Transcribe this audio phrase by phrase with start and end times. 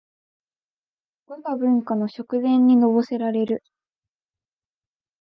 [1.27, 3.63] わが文化の食膳にのぼせられる